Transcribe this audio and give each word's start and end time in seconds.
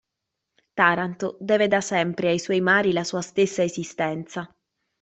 Taranto 0.77 1.37
deve 1.39 1.67
da 1.67 1.79
sempre 1.81 2.29
ai 2.29 2.39
suoi 2.39 2.59
mari 2.59 2.91
la 2.91 3.03
sua 3.03 3.21
stessa 3.21 3.61
esistenza. 3.61 4.49